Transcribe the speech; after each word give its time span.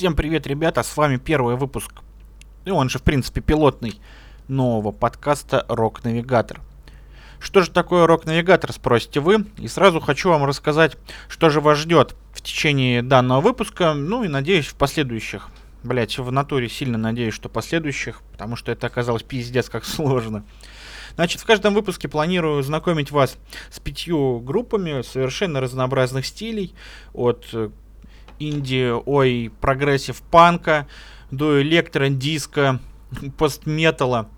Всем 0.00 0.16
привет, 0.16 0.46
ребята, 0.46 0.82
с 0.82 0.96
вами 0.96 1.18
первый 1.18 1.56
выпуск, 1.56 1.92
и 2.64 2.70
он 2.70 2.88
же, 2.88 2.98
в 2.98 3.02
принципе, 3.02 3.42
пилотный, 3.42 4.00
нового 4.48 4.92
подкаста 4.92 5.66
«Рок-навигатор». 5.68 6.62
Что 7.38 7.60
же 7.60 7.70
такое 7.70 8.06
«Рок-навигатор», 8.06 8.72
спросите 8.72 9.20
вы, 9.20 9.44
и 9.58 9.68
сразу 9.68 10.00
хочу 10.00 10.30
вам 10.30 10.46
рассказать, 10.46 10.96
что 11.28 11.50
же 11.50 11.60
вас 11.60 11.76
ждет 11.76 12.16
в 12.32 12.40
течение 12.40 13.02
данного 13.02 13.42
выпуска, 13.42 13.92
ну 13.92 14.24
и, 14.24 14.28
надеюсь, 14.28 14.68
в 14.68 14.74
последующих. 14.74 15.50
Блять, 15.82 16.18
в 16.18 16.32
натуре 16.32 16.70
сильно 16.70 16.96
надеюсь, 16.96 17.34
что 17.34 17.50
последующих, 17.50 18.22
потому 18.32 18.56
что 18.56 18.72
это 18.72 18.86
оказалось 18.86 19.22
пиздец 19.22 19.68
как 19.68 19.84
сложно. 19.84 20.44
Значит, 21.16 21.42
в 21.42 21.44
каждом 21.44 21.74
выпуске 21.74 22.08
планирую 22.08 22.62
знакомить 22.62 23.10
вас 23.10 23.36
с 23.70 23.78
пятью 23.80 24.40
группами 24.40 25.02
совершенно 25.02 25.60
разнообразных 25.60 26.24
стилей, 26.24 26.74
от 27.12 27.46
э, 27.52 27.68
инди, 28.40 28.92
ой, 29.06 29.52
progressive 29.60 30.20
панка, 30.22 30.88
до 31.30 31.62
электро, 31.62 32.08
диска, 32.08 32.80
постметалла. 33.38 34.28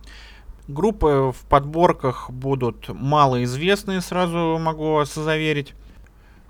Группы 0.68 1.32
в 1.34 1.46
подборках 1.48 2.30
будут 2.30 2.88
малоизвестные, 2.88 4.00
сразу 4.00 4.58
могу 4.60 4.94
вас 4.94 5.14
заверить. 5.14 5.74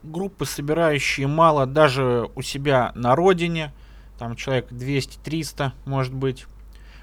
Группы, 0.03 0.45
собирающие 0.45 1.27
мало 1.27 1.67
даже 1.67 2.29
у 2.35 2.43
себя 2.43 2.93
на 2.95 3.15
родине. 3.15 3.73
Там 4.19 4.37
человек 4.37 4.71
200-300, 4.71 5.73
может 5.85 6.13
быть. 6.13 6.47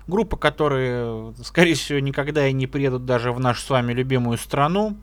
Группы, 0.08 0.38
которые, 0.38 1.34
скорее 1.44 1.76
всего, 1.76 2.00
никогда 2.00 2.48
и 2.48 2.54
не 2.54 2.68
приедут 2.68 3.06
даже 3.06 3.32
в 3.32 3.40
нашу 3.40 3.62
с 3.62 3.70
вами 3.70 3.94
любимую 3.94 4.38
страну 4.38 4.98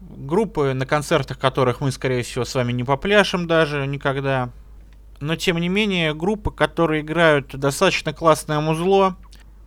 группы, 0.00 0.72
на 0.74 0.86
концертах 0.86 1.38
которых 1.38 1.80
мы, 1.80 1.92
скорее 1.92 2.22
всего, 2.22 2.44
с 2.44 2.54
вами 2.54 2.72
не 2.72 2.84
попляшем 2.84 3.46
даже 3.46 3.86
никогда. 3.86 4.50
Но, 5.20 5.36
тем 5.36 5.58
не 5.58 5.68
менее, 5.68 6.14
группы, 6.14 6.50
которые 6.50 7.02
играют 7.02 7.56
достаточно 7.56 8.12
классное 8.12 8.60
музло, 8.60 9.16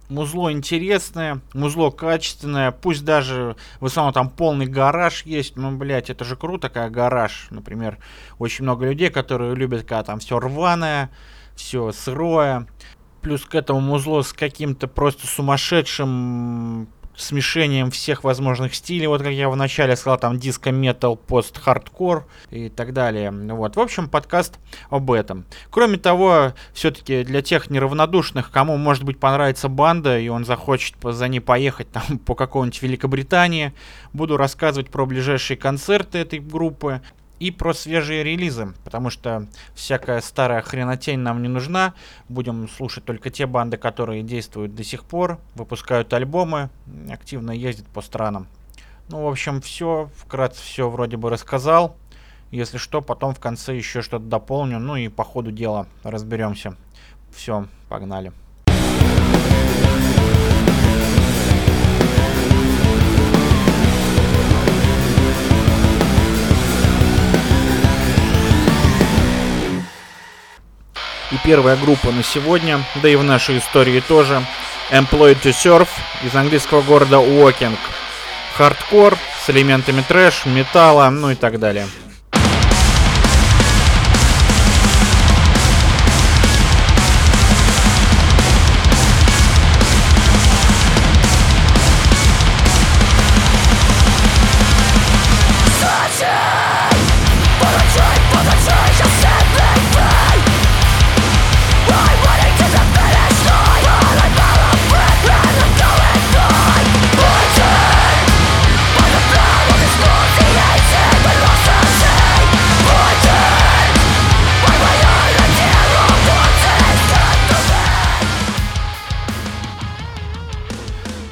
музло 0.08 0.52
интересное, 0.52 1.42
музло 1.54 1.90
качественное, 1.90 2.72
пусть 2.72 3.04
даже 3.04 3.56
в 3.80 3.86
основном 3.86 4.14
там 4.14 4.30
полный 4.30 4.66
гараж 4.66 5.24
есть, 5.24 5.58
ну, 5.58 5.76
блядь, 5.76 6.10
это 6.10 6.24
же 6.24 6.36
круто, 6.36 6.70
как 6.70 6.92
гараж, 6.92 7.48
например, 7.50 7.98
очень 8.40 8.64
много 8.64 8.86
людей, 8.86 9.10
которые 9.10 9.56
любят, 9.56 9.82
когда 9.82 10.04
там 10.04 10.20
все 10.20 10.40
рваное, 10.40 11.10
все 11.56 11.92
сырое, 11.92 12.68
плюс 13.22 13.46
к 13.46 13.56
этому 13.56 13.82
музло 13.82 14.22
с 14.22 14.32
каким-то 14.32 14.88
просто 14.88 15.28
сумасшедшим 15.28 16.88
смешением 17.16 17.92
всех 17.92 18.24
возможных 18.24 18.76
стилей, 18.76 19.08
вот 19.08 19.22
как 19.22 19.32
я 19.32 19.50
в 19.50 19.56
начале 19.56 19.96
сказал, 19.96 20.18
там 20.18 20.40
диско, 20.40 20.72
метал, 20.72 21.16
пост, 21.16 21.58
хардкор 21.58 22.28
и 22.50 22.70
так 22.70 22.94
далее. 22.94 23.32
Вот, 23.32 23.76
в 23.76 23.80
общем, 23.80 24.10
подкаст 24.10 24.60
об 24.90 25.12
этом. 25.12 25.46
Кроме 25.70 25.98
того, 25.98 26.54
все-таки 26.74 27.24
для 27.24 27.42
тех 27.42 27.70
неравнодушных, 27.70 28.52
кому, 28.52 28.78
может 28.78 29.04
быть, 29.04 29.20
понравится 29.20 29.70
банда, 29.70 30.20
и 30.20 30.28
он 30.28 30.46
захочет 30.46 30.96
за 31.02 31.28
ней 31.28 31.40
поехать 31.40 31.92
там 31.92 32.20
по 32.26 32.36
какому-нибудь 32.36 32.82
Великобритании, 32.82 33.74
буду 34.14 34.38
рассказывать 34.38 34.90
про 34.90 35.06
ближайшие 35.06 35.58
концерты 35.58 36.20
этой 36.20 36.40
группы, 36.40 37.02
и 37.42 37.50
про 37.50 37.74
свежие 37.74 38.24
релизы, 38.24 38.72
потому 38.84 39.10
что 39.10 39.48
всякая 39.74 40.22
старая 40.22 40.62
хренотень 40.62 41.18
нам 41.18 41.42
не 41.42 41.48
нужна. 41.48 41.96
Будем 42.30 42.70
слушать 42.70 43.04
только 43.04 43.32
те 43.32 43.48
банды, 43.48 43.78
которые 43.78 44.22
действуют 44.22 44.76
до 44.76 44.84
сих 44.84 45.04
пор, 45.04 45.40
выпускают 45.56 46.14
альбомы, 46.14 46.70
активно 47.10 47.50
ездят 47.50 47.88
по 47.88 48.02
странам. 48.02 48.48
Ну, 49.10 49.24
в 49.24 49.28
общем, 49.28 49.60
все, 49.60 50.12
вкратце 50.16 50.62
все 50.62 50.88
вроде 50.88 51.18
бы 51.18 51.32
рассказал. 51.32 51.98
Если 52.52 52.78
что, 52.78 53.02
потом 53.02 53.34
в 53.34 53.40
конце 53.40 53.76
еще 53.76 54.04
что-то 54.04 54.26
дополню, 54.26 54.78
ну 54.78 54.96
и 54.96 55.08
по 55.08 55.24
ходу 55.24 55.52
дела 55.52 55.88
разберемся. 56.04 56.76
Все, 57.32 57.66
погнали. 57.90 58.34
И 71.32 71.38
первая 71.44 71.78
группа 71.78 72.12
на 72.12 72.24
сегодня, 72.24 72.84
да 73.02 73.08
и 73.08 73.16
в 73.16 73.24
нашей 73.24 73.60
истории 73.60 74.02
тоже, 74.02 74.44
Employed 74.92 75.42
to 75.42 75.52
Surf 75.52 75.88
из 76.24 76.36
английского 76.36 76.82
города 76.82 77.20
Уокинг. 77.20 77.80
Хардкор 78.58 79.18
с 79.46 79.50
элементами 79.50 80.04
трэш, 80.06 80.46
металла, 80.46 81.10
ну 81.10 81.32
и 81.32 81.36
так 81.36 81.60
далее. 81.60 81.88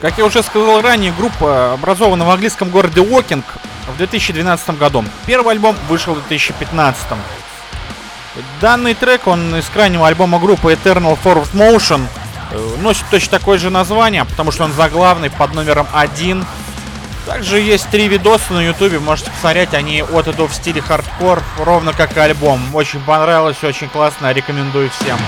Как 0.09 0.17
я 0.17 0.25
уже 0.25 0.41
сказал 0.41 0.81
ранее, 0.81 1.13
группа 1.15 1.73
образована 1.73 2.25
в 2.25 2.31
английском 2.31 2.71
городе 2.71 2.99
Уокинг 2.99 3.45
в 3.93 3.95
2012 3.97 4.75
году. 4.79 5.05
Первый 5.27 5.51
альбом 5.51 5.75
вышел 5.87 6.15
в 6.15 6.27
2015. 6.27 6.99
Данный 8.59 8.95
трек, 8.95 9.27
он 9.27 9.55
из 9.55 9.65
крайнего 9.69 10.07
альбома 10.07 10.39
группы 10.39 10.73
Eternal 10.73 11.15
Forward 11.23 11.53
Motion, 11.53 12.07
э, 12.49 12.75
носит 12.81 13.05
точно 13.11 13.37
такое 13.37 13.59
же 13.59 13.69
название, 13.69 14.25
потому 14.25 14.51
что 14.51 14.63
он 14.63 14.73
заглавный 14.73 15.29
под 15.29 15.53
номером 15.53 15.85
1. 15.93 16.43
Также 17.27 17.59
есть 17.59 17.87
три 17.91 18.07
видоса 18.07 18.53
на 18.53 18.65
ютубе, 18.65 18.97
можете 18.97 19.29
посмотреть, 19.29 19.75
они 19.75 20.01
от 20.01 20.27
и 20.27 20.33
до 20.33 20.47
в 20.47 20.55
стиле 20.55 20.81
хардкор, 20.81 21.43
ровно 21.59 21.93
как 21.93 22.17
и 22.17 22.19
альбом. 22.19 22.59
Очень 22.73 23.01
понравилось, 23.01 23.63
очень 23.63 23.89
классно, 23.89 24.33
рекомендую 24.33 24.89
всем. 24.89 25.19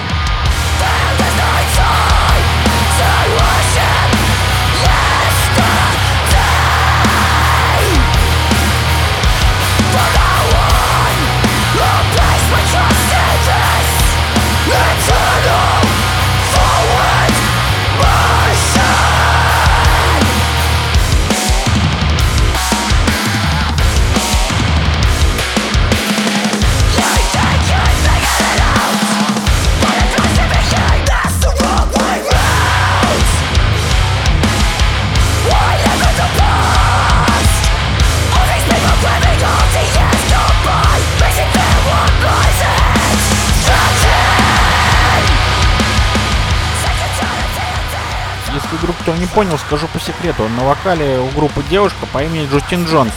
Понял, 49.34 49.58
скажу 49.58 49.88
по 49.88 50.00
секрету. 50.00 50.48
На 50.50 50.64
вокале 50.64 51.20
у 51.20 51.28
группы 51.30 51.64
девушка 51.70 52.06
по 52.12 52.24
имени 52.24 52.48
Джустин 52.48 52.86
Джонс. 52.86 53.14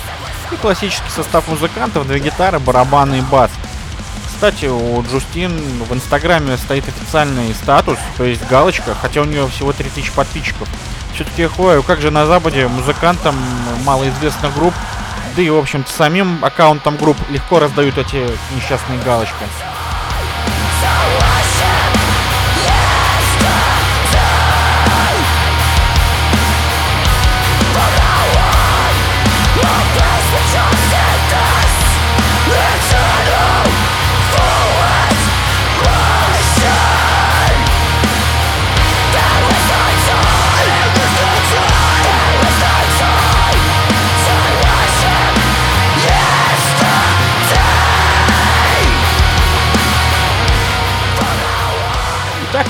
И 0.52 0.56
классический 0.56 1.11
состав 1.11 1.49
музыкантов, 1.49 2.06
две 2.06 2.20
гитары, 2.20 2.58
барабаны 2.58 3.19
и 3.19 3.22
бас. 3.22 3.50
Кстати, 4.26 4.66
у 4.66 5.02
Джустин 5.02 5.52
в 5.84 5.93
инстаграме 5.94 6.56
стоит 6.56 6.87
официальный 6.88 7.55
статус, 7.55 7.99
то 8.16 8.25
есть 8.25 8.46
галочка, 8.49 8.94
хотя 8.94 9.22
у 9.22 9.25
нее 9.25 9.49
всего 9.49 9.72
3000 9.72 10.12
подписчиков. 10.12 10.69
Все-таки 11.14 11.46
хою, 11.46 11.82
как 11.82 12.00
же 12.00 12.11
на 12.11 12.26
Западе 12.26 12.67
музыкантам 12.69 13.37
малоизвестных 13.84 14.55
групп, 14.55 14.75
да 15.37 15.43
и, 15.43 15.49
в 15.49 15.56
общем-то, 15.56 15.90
самим 15.90 16.44
аккаунтам 16.44 16.96
групп 16.96 17.17
легко 17.31 17.58
раздают 17.58 17.99
эти 17.99 18.28
несчастные 18.55 18.99
галочки. 19.05 19.44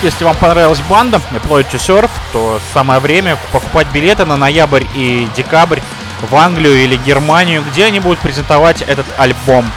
Если 0.04 0.24
вам 0.24 0.36
понравилась 0.36 0.80
банда 0.88 1.20
Employed 1.32 1.70
to 1.70 1.78
Surf, 1.78 2.10
то 2.32 2.60
самое 2.72 3.00
время 3.00 3.38
покупать 3.52 3.86
билеты 3.88 4.24
на 4.26 4.36
ноябрь 4.36 4.84
и 4.94 5.26
декабрь 5.34 5.80
в 6.20 6.36
Англию 6.36 6.74
или 6.74 6.96
Германию, 6.96 7.62
где 7.62 7.86
они 7.86 8.00
будут 8.00 8.18
презентовать 8.18 8.82
этот 8.82 9.06
альбом. 9.16 9.70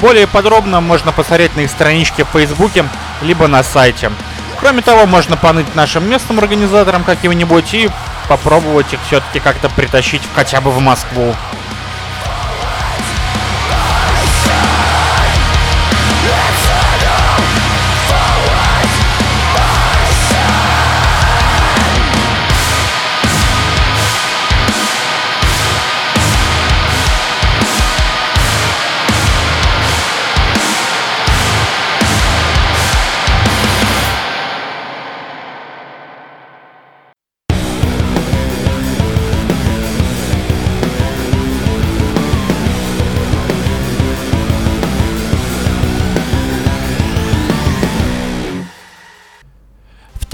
Более 0.00 0.26
подробно 0.26 0.80
можно 0.80 1.12
посмотреть 1.12 1.56
на 1.56 1.60
их 1.60 1.70
страничке 1.70 2.24
в 2.24 2.28
Фейсбуке, 2.28 2.84
либо 3.22 3.46
на 3.46 3.62
сайте. 3.62 4.10
Кроме 4.60 4.82
того, 4.82 5.06
можно 5.06 5.36
поныть 5.36 5.74
нашим 5.74 6.08
местным 6.08 6.38
организаторам 6.38 7.02
каким-нибудь 7.02 7.74
и 7.74 7.90
попробовать 8.28 8.92
их 8.92 9.00
все-таки 9.06 9.40
как-то 9.40 9.68
притащить 9.70 10.22
хотя 10.34 10.60
бы 10.60 10.70
в 10.70 10.80
Москву. 10.80 11.34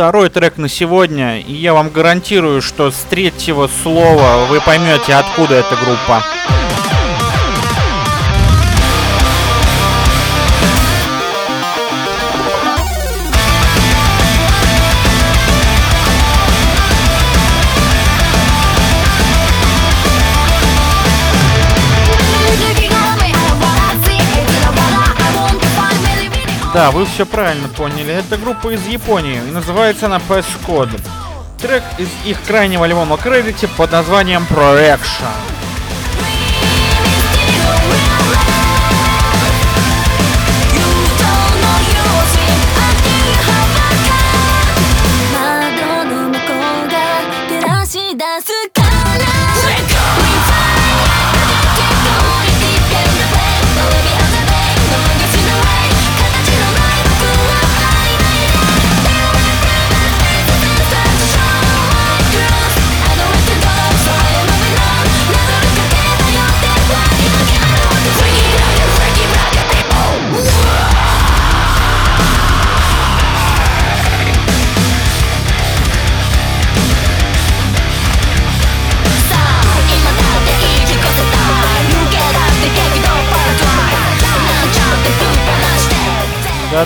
Второй 0.01 0.31
трек 0.31 0.57
на 0.57 0.67
сегодня, 0.67 1.41
и 1.41 1.53
я 1.53 1.75
вам 1.75 1.91
гарантирую, 1.91 2.63
что 2.63 2.91
с 2.91 2.97
третьего 3.11 3.69
слова 3.83 4.47
вы 4.47 4.59
поймете, 4.63 5.13
откуда 5.13 5.57
эта 5.57 5.77
группа. 5.77 6.25
Да, 26.81 26.91
вы 26.93 27.05
все 27.05 27.27
правильно 27.27 27.69
поняли. 27.69 28.15
Это 28.15 28.39
группа 28.39 28.71
из 28.71 28.87
Японии, 28.87 29.37
и 29.37 29.51
называется 29.51 30.07
она 30.07 30.17
Passcode. 30.17 30.99
Трек 31.61 31.83
из 31.99 32.09
их 32.25 32.41
крайнего 32.43 32.87
альбома 32.87 33.17
Credit 33.17 33.69
под 33.77 33.93
названием 33.93 34.47
Proaction. 34.49 35.60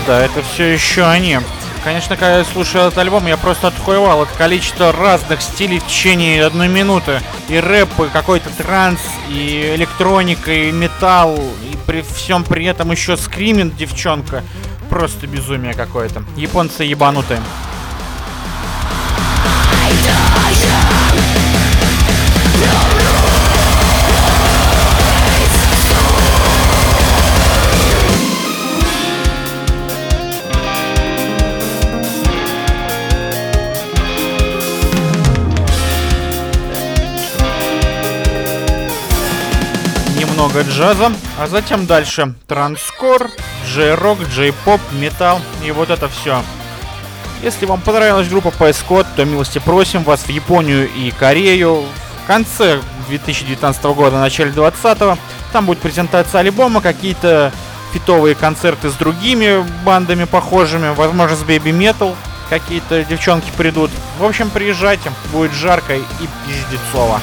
Да-да, 0.06 0.22
это 0.22 0.42
все 0.42 0.64
еще 0.64 1.06
они. 1.06 1.38
Конечно, 1.82 2.16
когда 2.16 2.38
я 2.38 2.44
слушал 2.44 2.86
этот 2.86 2.98
альбом, 2.98 3.26
я 3.26 3.36
просто 3.36 3.68
отхуевал 3.68 4.22
от 4.22 4.30
количества 4.32 4.92
разных 4.92 5.40
стилей 5.40 5.78
в 5.78 5.86
течение 5.86 6.44
одной 6.44 6.68
минуты. 6.68 7.20
И 7.48 7.58
рэп, 7.58 7.88
и 8.00 8.08
какой-то 8.08 8.50
транс, 8.50 9.00
и 9.30 9.72
электроника, 9.74 10.52
и 10.52 10.72
металл, 10.72 11.38
и 11.62 11.76
при 11.86 12.02
всем 12.02 12.44
при 12.44 12.66
этом 12.66 12.90
еще 12.90 13.16
скриминг 13.16 13.76
девчонка. 13.76 14.42
Просто 14.90 15.26
безумие 15.26 15.74
какое-то. 15.74 16.22
Японцы 16.36 16.84
ебанутые. 16.84 17.40
Немного 40.44 40.62
джаза, 40.68 41.12
а 41.38 41.46
затем 41.46 41.86
дальше 41.86 42.34
транскор, 42.46 43.30
джей-рок, 43.66 44.18
джей-поп, 44.28 44.80
металл 44.92 45.40
и 45.64 45.70
вот 45.70 45.90
это 45.90 46.08
все. 46.08 46.42
Если 47.42 47.66
вам 47.66 47.80
понравилась 47.80 48.28
группа 48.28 48.48
PS 48.48 49.06
то 49.16 49.24
милости 49.24 49.58
просим 49.58 50.02
вас 50.02 50.20
в 50.20 50.28
Японию 50.28 50.88
и 50.90 51.10
Корею 51.12 51.84
в 52.22 52.26
конце 52.26 52.80
2019 53.08 53.84
года, 53.84 54.18
начале 54.18 54.50
2020. 54.50 55.18
Там 55.52 55.66
будет 55.66 55.78
презентация 55.78 56.40
альбома, 56.40 56.80
какие-то 56.80 57.52
фитовые 57.92 58.34
концерты 58.34 58.90
с 58.90 58.94
другими 58.94 59.64
бандами 59.84 60.24
похожими, 60.24 60.94
возможно 60.94 61.36
с 61.36 61.42
Baby 61.42 61.70
Metal, 61.72 62.14
какие-то 62.50 63.02
девчонки 63.04 63.50
придут. 63.56 63.90
В 64.18 64.24
общем, 64.24 64.50
приезжайте, 64.50 65.10
будет 65.32 65.52
жарко 65.52 65.94
и 65.94 66.02
пиздецово. 66.46 67.20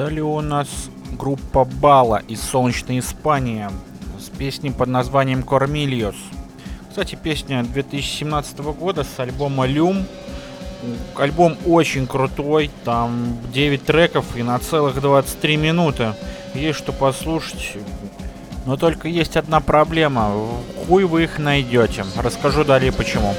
Далее 0.00 0.24
у 0.24 0.40
нас 0.40 0.88
группа 1.18 1.66
Бала 1.66 2.22
из 2.26 2.40
солнечной 2.40 3.00
Испании 3.00 3.68
с 4.18 4.30
песней 4.30 4.70
под 4.70 4.88
названием 4.88 5.42
Кормильос. 5.42 6.14
Кстати, 6.88 7.18
песня 7.22 7.62
2017 7.62 8.60
года 8.60 9.04
с 9.04 9.20
альбома 9.20 9.66
Люм. 9.66 10.06
Альбом 11.16 11.54
очень 11.66 12.06
крутой, 12.06 12.70
там 12.82 13.36
9 13.52 13.84
треков 13.84 14.24
и 14.36 14.42
на 14.42 14.58
целых 14.58 15.02
23 15.02 15.58
минуты. 15.58 16.14
Есть 16.54 16.78
что 16.78 16.92
послушать. 16.92 17.76
Но 18.64 18.78
только 18.78 19.06
есть 19.06 19.36
одна 19.36 19.60
проблема. 19.60 20.32
Хуй 20.86 21.04
вы 21.04 21.24
их 21.24 21.38
найдете. 21.38 22.06
Расскажу 22.16 22.64
далее 22.64 22.90
почему. 22.90 23.34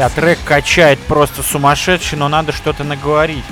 Бля, 0.00 0.08
трек 0.08 0.38
качает 0.46 0.98
просто 0.98 1.42
сумасшедший, 1.42 2.16
но 2.16 2.28
надо 2.28 2.52
что-то 2.52 2.84
наговорить. 2.84 3.44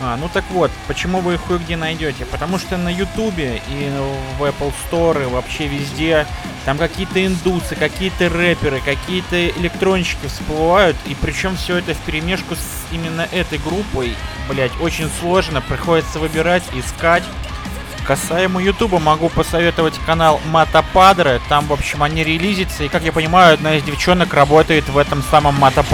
А, 0.00 0.16
ну 0.16 0.28
так 0.28 0.42
вот, 0.50 0.72
почему 0.88 1.20
вы 1.20 1.34
их 1.34 1.42
где 1.48 1.76
найдете? 1.76 2.26
Потому 2.26 2.58
что 2.58 2.76
на 2.76 2.88
Ютубе 2.88 3.62
и 3.68 3.88
в 4.36 4.42
Apple 4.42 4.72
Store, 4.90 5.22
и 5.22 5.26
вообще 5.26 5.68
везде, 5.68 6.26
там 6.64 6.76
какие-то 6.76 7.24
индусы, 7.24 7.76
какие-то 7.76 8.28
рэперы, 8.28 8.80
какие-то 8.80 9.46
электронщики 9.50 10.26
всплывают, 10.26 10.96
и 11.06 11.14
причем 11.14 11.54
все 11.54 11.76
это 11.76 11.94
в 11.94 11.98
перемешку 11.98 12.56
с 12.56 12.92
именно 12.92 13.28
этой 13.30 13.58
группой, 13.58 14.16
блять, 14.48 14.72
очень 14.80 15.08
сложно, 15.20 15.60
приходится 15.60 16.18
выбирать, 16.18 16.64
искать. 16.74 17.22
Касаемо 18.10 18.60
Ютуба 18.60 18.98
могу 18.98 19.28
посоветовать 19.28 19.94
канал 20.04 20.40
Мата 20.46 20.84
Падре, 20.92 21.40
там, 21.48 21.66
в 21.66 21.72
общем, 21.72 22.02
они 22.02 22.24
релизятся, 22.24 22.82
и, 22.82 22.88
как 22.88 23.04
я 23.04 23.12
понимаю, 23.12 23.54
одна 23.54 23.76
из 23.76 23.84
девчонок 23.84 24.34
работает 24.34 24.88
в 24.88 24.98
этом 24.98 25.22
самом 25.22 25.54
Мата 25.54 25.84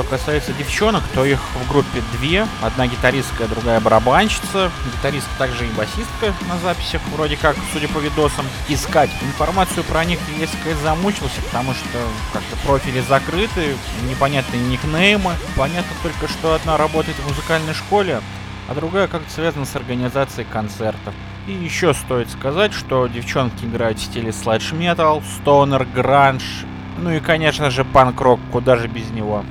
что 0.00 0.08
касается 0.08 0.52
девчонок, 0.54 1.02
то 1.14 1.24
их 1.26 1.40
в 1.54 1.68
группе 1.68 2.02
две. 2.12 2.46
Одна 2.62 2.86
гитаристка, 2.86 3.46
другая 3.46 3.80
барабанщица. 3.80 4.70
Гитаристка 4.96 5.30
также 5.36 5.66
и 5.66 5.70
басистка 5.72 6.32
на 6.48 6.58
записях, 6.58 7.02
вроде 7.12 7.36
как, 7.36 7.54
судя 7.72 7.88
по 7.88 7.98
видосам. 7.98 8.46
Искать 8.68 9.10
информацию 9.22 9.84
про 9.84 10.04
них 10.06 10.18
я 10.38 10.46
сказать 10.46 10.78
замучился, 10.78 11.42
потому 11.42 11.74
что 11.74 11.98
как-то 12.32 12.56
профили 12.66 13.00
закрыты, 13.00 13.76
непонятные 14.08 14.62
никнеймы. 14.62 15.32
Понятно 15.56 15.92
только, 16.02 16.32
что 16.32 16.54
одна 16.54 16.78
работает 16.78 17.18
в 17.18 17.28
музыкальной 17.28 17.74
школе, 17.74 18.22
а 18.68 18.74
другая 18.74 19.06
как-то 19.06 19.30
связана 19.30 19.66
с 19.66 19.76
организацией 19.76 20.46
концертов. 20.50 21.12
И 21.46 21.52
еще 21.52 21.92
стоит 21.92 22.30
сказать, 22.30 22.72
что 22.72 23.06
девчонки 23.06 23.64
играют 23.64 23.98
в 23.98 24.02
стиле 24.02 24.32
слэдж 24.32 24.72
метал, 24.72 25.22
стонер, 25.36 25.84
гранж, 25.84 26.64
ну 26.98 27.10
и 27.10 27.20
конечно 27.20 27.70
же 27.70 27.84
панк-рок, 27.84 28.40
куда 28.50 28.76
же 28.76 28.88
без 28.88 29.10
него. 29.10 29.44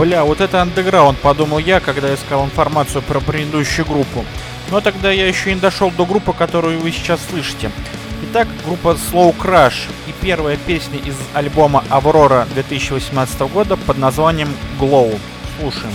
Бля, 0.00 0.24
вот 0.24 0.40
это 0.40 0.62
андеграунд, 0.62 1.18
подумал 1.18 1.58
я, 1.58 1.78
когда 1.78 2.14
искал 2.14 2.46
информацию 2.46 3.02
про 3.02 3.20
предыдущую 3.20 3.84
группу. 3.84 4.24
Но 4.70 4.80
тогда 4.80 5.10
я 5.10 5.28
еще 5.28 5.52
не 5.52 5.60
дошел 5.60 5.90
до 5.90 6.06
группы, 6.06 6.32
которую 6.32 6.80
вы 6.80 6.90
сейчас 6.90 7.20
слышите. 7.28 7.70
Итак, 8.22 8.48
группа 8.64 8.96
Slow 8.96 9.36
Crash 9.36 9.90
и 10.06 10.12
первая 10.22 10.56
песня 10.56 10.98
из 10.98 11.16
альбома 11.34 11.84
Аврора 11.90 12.46
2018 12.54 13.40
года 13.52 13.76
под 13.76 13.98
названием 13.98 14.48
Glow. 14.80 15.18
Слушаем. 15.60 15.92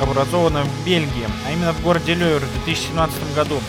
Образована 0.00 0.62
в 0.62 0.86
Бельгии, 0.86 1.26
а 1.46 1.52
именно 1.52 1.72
в 1.72 1.82
городе 1.82 2.14
Лёйер 2.14 2.40
в 2.40 2.64
2017 2.64 3.34
году. 3.34 3.60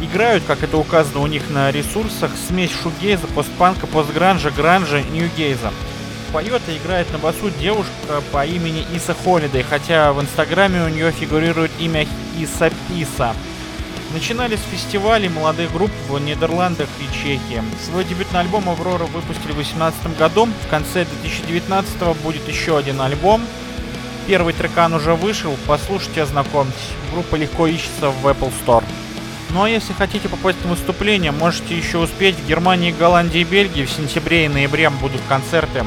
Играют, 0.00 0.44
как 0.46 0.62
это 0.62 0.78
указано 0.78 1.20
у 1.20 1.26
них 1.26 1.50
на 1.50 1.70
ресурсах, 1.70 2.30
смесь 2.48 2.70
шугейза, 2.82 3.26
постпанка, 3.28 3.86
постгранжа, 3.86 4.50
гранжа, 4.50 5.02
ньюгейза. 5.02 5.72
Поет 6.32 6.62
и 6.68 6.76
играет 6.76 7.10
на 7.12 7.18
басу 7.18 7.50
девушка 7.58 8.22
по 8.32 8.46
имени 8.46 8.86
Иса 8.94 9.14
Холидей, 9.24 9.62
хотя 9.62 10.12
в 10.12 10.20
инстаграме 10.20 10.84
у 10.84 10.88
нее 10.88 11.10
фигурирует 11.12 11.72
имя 11.78 12.06
Иса 12.38 12.70
Писа. 12.88 13.34
Начинали 14.12 14.56
с 14.56 14.62
фестивалей 14.72 15.28
молодых 15.28 15.72
групп 15.72 15.90
в 16.08 16.18
Нидерландах 16.18 16.88
и 16.98 17.14
Чехии. 17.14 17.62
Свой 17.84 18.04
дебютный 18.04 18.40
альбом 18.40 18.68
Аврора 18.68 19.04
выпустили 19.04 19.52
в 19.52 19.56
2018 19.56 20.18
году. 20.18 20.48
В 20.66 20.68
конце 20.68 21.04
2019 21.04 22.16
будет 22.22 22.48
еще 22.48 22.76
один 22.76 23.00
альбом. 23.00 23.42
Первый 24.30 24.52
трекан 24.52 24.94
уже 24.94 25.14
вышел, 25.14 25.56
послушайте, 25.66 26.22
ознакомьтесь. 26.22 26.92
Группа 27.12 27.34
легко 27.34 27.66
ищется 27.66 28.10
в 28.10 28.28
Apple 28.28 28.52
Store. 28.64 28.84
Ну 29.52 29.64
а 29.64 29.68
если 29.68 29.92
хотите 29.92 30.28
попасть 30.28 30.64
на 30.64 30.70
выступление, 30.70 31.32
можете 31.32 31.76
еще 31.76 31.98
успеть. 31.98 32.36
В 32.36 32.46
Германии, 32.46 32.94
Голландии 32.96 33.40
и 33.40 33.44
Бельгии 33.44 33.84
в 33.84 33.90
сентябре 33.90 34.44
и 34.44 34.48
ноябре 34.48 34.88
будут 34.88 35.20
концерты. 35.28 35.84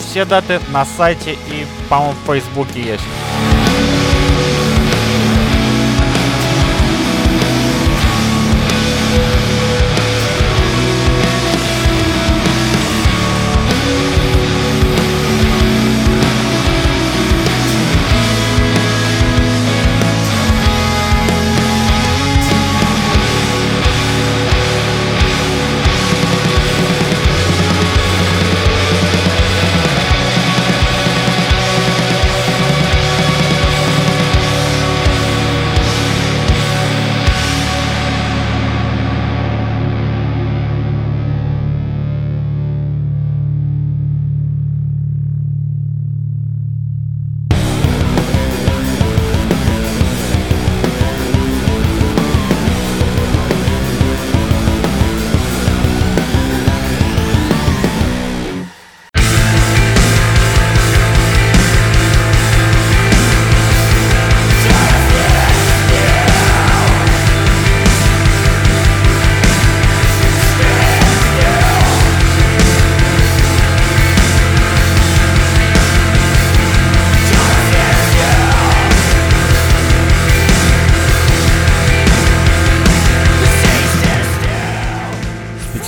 Все 0.00 0.26
даты 0.26 0.60
на 0.70 0.84
сайте 0.84 1.32
и, 1.32 1.66
по-моему, 1.88 2.14
в 2.22 2.26
Фейсбуке 2.26 2.82
есть. 2.82 3.57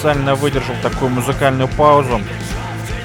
Специально 0.01 0.35
выдержал 0.35 0.75
такую 0.83 1.11
музыкальную 1.11 1.69
паузу. 1.69 2.23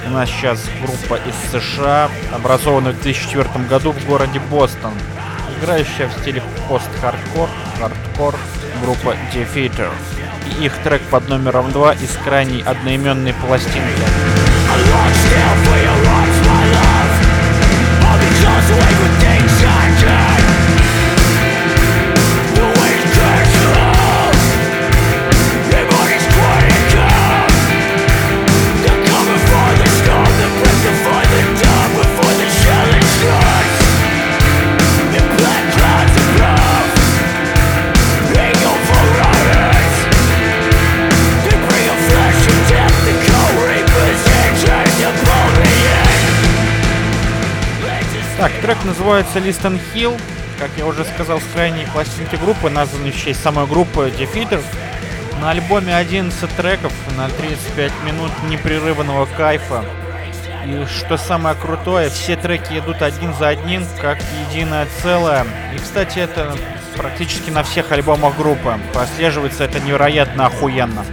У 0.06 0.10
нас 0.10 0.30
сейчас 0.30 0.64
группа 0.80 1.20
из 1.28 1.34
США, 1.52 2.08
образованная 2.32 2.92
в 2.92 3.02
2004 3.02 3.66
году 3.66 3.92
в 3.92 4.06
городе 4.06 4.40
Бостон, 4.50 4.94
играющая 5.58 6.08
в 6.08 6.12
стиле 6.12 6.42
пост-хардкор, 6.66 7.50
хардкор, 7.78 8.34
группа 8.82 9.14
Defeater. 9.30 9.90
И 10.46 10.64
их 10.64 10.72
трек 10.78 11.02
под 11.10 11.28
номером 11.28 11.70
2 11.70 11.92
из 11.92 12.16
крайней 12.24 12.62
одноименной 12.62 13.34
пластинки. 13.34 13.82
Так, 20.00 20.45
трек 48.66 48.84
называется 48.84 49.38
Listen 49.38 49.80
Hill. 49.94 50.20
Как 50.58 50.70
я 50.76 50.86
уже 50.86 51.04
сказал, 51.04 51.40
с 51.40 51.44
крайней 51.54 51.86
пластинки 51.92 52.34
группы, 52.34 52.68
названной 52.68 53.12
в 53.12 53.16
честь 53.16 53.40
самой 53.40 53.64
группы 53.68 54.12
Defeater. 54.18 54.60
На 55.40 55.50
альбоме 55.52 55.94
11 55.94 56.50
треков 56.56 56.92
на 57.16 57.28
35 57.28 57.92
минут 58.04 58.32
непрерывного 58.50 59.26
кайфа. 59.36 59.84
И 60.64 60.84
что 60.86 61.16
самое 61.16 61.54
крутое, 61.54 62.10
все 62.10 62.34
треки 62.34 62.76
идут 62.76 63.02
один 63.02 63.32
за 63.34 63.50
одним, 63.50 63.86
как 64.00 64.18
единое 64.48 64.88
целое. 65.00 65.46
И, 65.72 65.78
кстати, 65.78 66.18
это 66.18 66.56
практически 66.96 67.50
на 67.50 67.62
всех 67.62 67.92
альбомах 67.92 68.36
группы. 68.36 68.80
Прослеживается 68.92 69.62
это 69.62 69.78
невероятно 69.78 70.46
охуенно. 70.46 71.04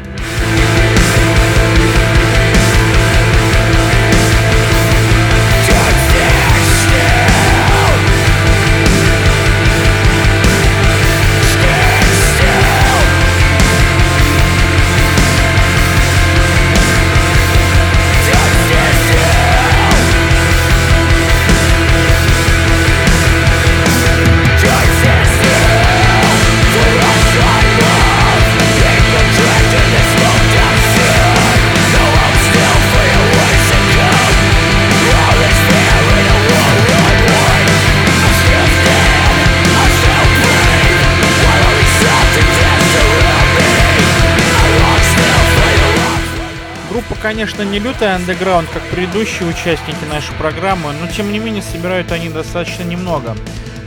Конечно, 47.33 47.63
не 47.63 47.79
лютый 47.79 48.13
андеграунд, 48.13 48.69
как 48.69 48.83
предыдущие 48.83 49.49
участники 49.49 50.05
нашей 50.07 50.35
программы, 50.35 50.93
но 51.01 51.07
тем 51.07 51.31
не 51.31 51.39
менее 51.39 51.63
собирают 51.63 52.11
они 52.11 52.29
достаточно 52.29 52.83
немного. 52.83 53.35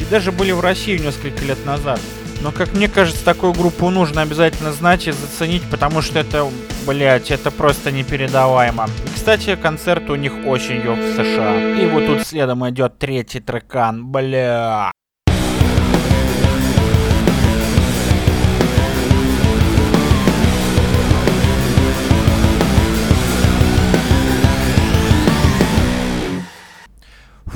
И 0.00 0.04
даже 0.10 0.32
были 0.32 0.50
в 0.50 0.58
России 0.58 0.98
несколько 0.98 1.44
лет 1.44 1.64
назад. 1.64 2.00
Но, 2.42 2.50
как 2.50 2.72
мне 2.74 2.88
кажется, 2.88 3.24
такую 3.24 3.52
группу 3.52 3.88
нужно 3.88 4.22
обязательно 4.22 4.72
знать 4.72 5.06
и 5.06 5.12
заценить, 5.12 5.62
потому 5.70 6.02
что 6.02 6.18
это, 6.18 6.48
блять, 6.88 7.30
это 7.30 7.52
просто 7.52 7.92
непередаваемо. 7.92 8.88
И, 9.06 9.14
кстати, 9.14 9.54
концерт 9.54 10.10
у 10.10 10.16
них 10.16 10.32
осенью 10.44 10.94
в 10.94 11.14
США. 11.14 11.80
И 11.80 11.86
вот 11.86 12.04
тут 12.06 12.26
следом 12.26 12.68
идет 12.68 12.98
третий 12.98 13.38
трекан, 13.38 14.06
бля. 14.06 14.90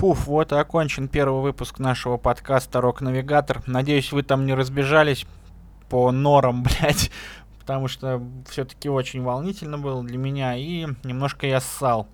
Фуф, 0.00 0.28
вот 0.28 0.50
и 0.50 0.54
окончен 0.54 1.08
первый 1.08 1.42
выпуск 1.42 1.78
нашего 1.78 2.16
подкаста 2.16 2.80
«Рок-навигатор». 2.80 3.62
Надеюсь, 3.66 4.12
вы 4.12 4.22
там 4.22 4.46
не 4.46 4.54
разбежались 4.54 5.26
по 5.90 6.10
норам, 6.10 6.62
блядь, 6.80 7.10
потому 7.58 7.86
что 7.86 8.22
все-таки 8.48 8.88
очень 8.88 9.20
волнительно 9.20 9.76
было 9.76 10.02
для 10.02 10.16
меня, 10.16 10.56
и 10.56 10.86
немножко 11.04 11.46
я 11.46 11.60
ссал. 11.60 12.08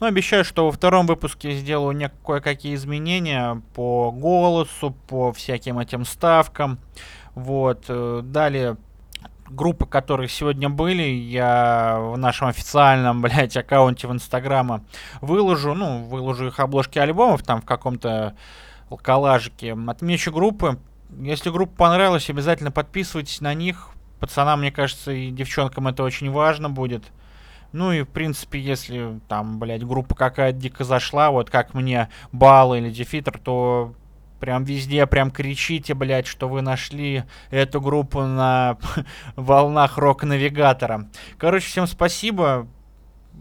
Но 0.00 0.06
обещаю, 0.06 0.44
что 0.44 0.66
во 0.66 0.70
втором 0.70 1.06
выпуске 1.06 1.52
сделаю 1.52 2.10
кое-какие 2.26 2.74
изменения 2.74 3.62
по 3.74 4.12
голосу, 4.12 4.94
по 5.08 5.32
всяким 5.32 5.78
этим 5.78 6.04
ставкам. 6.04 6.78
Вот, 7.34 7.86
э, 7.88 8.20
далее 8.22 8.76
группы, 9.50 9.86
которые 9.86 10.28
сегодня 10.28 10.68
были, 10.68 11.02
я 11.02 11.98
в 12.00 12.16
нашем 12.16 12.48
официальном, 12.48 13.20
блядь, 13.22 13.56
аккаунте 13.56 14.06
в 14.06 14.12
Инстаграма 14.12 14.84
выложу, 15.20 15.74
ну, 15.74 16.04
выложу 16.04 16.48
их 16.48 16.60
обложки 16.60 16.98
альбомов 16.98 17.42
там 17.42 17.60
в 17.60 17.64
каком-то 17.64 18.34
коллажике. 19.02 19.76
Отмечу 19.86 20.32
группы, 20.32 20.78
если 21.18 21.50
группа 21.50 21.74
понравилась, 21.76 22.30
обязательно 22.30 22.70
подписывайтесь 22.70 23.40
на 23.40 23.54
них. 23.54 23.90
Пацанам, 24.18 24.60
мне 24.60 24.70
кажется, 24.70 25.12
и 25.12 25.30
девчонкам 25.30 25.88
это 25.88 26.02
очень 26.02 26.30
важно 26.30 26.68
будет. 26.68 27.04
Ну 27.72 27.92
и, 27.92 28.02
в 28.02 28.08
принципе, 28.08 28.60
если 28.60 29.20
там, 29.28 29.58
блядь, 29.58 29.84
группа 29.84 30.14
какая-то 30.14 30.58
дико 30.58 30.84
зашла, 30.84 31.30
вот 31.30 31.50
как 31.50 31.72
мне 31.72 32.08
Бал 32.32 32.74
или 32.74 32.90
Дефитер, 32.90 33.38
то 33.38 33.94
прям 34.40 34.64
везде 34.64 35.06
прям 35.06 35.30
кричите, 35.30 35.94
блядь, 35.94 36.26
что 36.26 36.48
вы 36.48 36.62
нашли 36.62 37.24
эту 37.50 37.80
группу 37.80 38.22
на 38.22 38.78
волнах 39.36 39.98
рок-навигатора. 39.98 41.08
Короче, 41.38 41.66
всем 41.66 41.86
спасибо. 41.86 42.66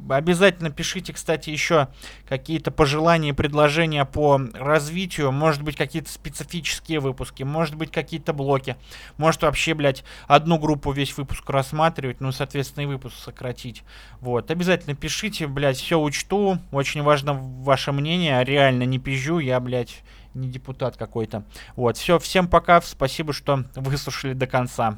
Обязательно 0.07 0.69
пишите, 0.69 1.13
кстати, 1.13 1.49
еще 1.49 1.89
какие-то 2.27 2.71
пожелания 2.71 3.29
и 3.29 3.33
предложения 3.33 4.05
по 4.05 4.39
развитию. 4.53 5.31
Может 5.31 5.62
быть, 5.62 5.75
какие-то 5.75 6.09
специфические 6.09 6.99
выпуски, 6.99 7.43
может 7.43 7.75
быть, 7.75 7.91
какие-то 7.91 8.33
блоки. 8.33 8.75
Может, 9.17 9.41
вообще, 9.41 9.73
блядь, 9.73 10.03
одну 10.27 10.57
группу 10.57 10.91
весь 10.91 11.15
выпуск 11.17 11.47
рассматривать, 11.49 12.21
ну, 12.21 12.31
соответственно, 12.31 12.83
и 12.83 12.88
выпуск 12.88 13.15
сократить. 13.17 13.83
Вот, 14.19 14.49
обязательно 14.51 14.95
пишите, 14.95 15.47
блядь, 15.47 15.77
все 15.77 15.99
учту. 15.99 16.59
Очень 16.71 17.03
важно 17.03 17.33
ваше 17.33 17.91
мнение. 17.91 18.43
Реально 18.43 18.83
не 18.83 18.99
пизжу, 18.99 19.39
я, 19.39 19.59
блядь, 19.59 20.03
не 20.39 20.49
депутат 20.49 20.97
какой-то. 20.97 21.43
Вот, 21.75 21.97
все, 21.97 22.19
всем 22.19 22.47
пока, 22.47 22.82
спасибо, 22.82 23.34
что 23.34 23.65
выслушали 23.75 24.34
до 24.34 24.47
конца. 24.47 24.97